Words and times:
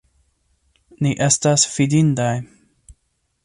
Ni 1.07 1.11
estas 1.27 1.67
fidindaj! 1.77 2.33